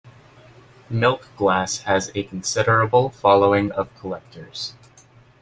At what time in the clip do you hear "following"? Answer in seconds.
3.11-3.71